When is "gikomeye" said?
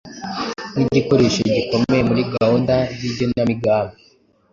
1.55-2.01